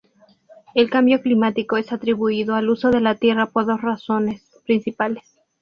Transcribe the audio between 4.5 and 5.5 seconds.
principales.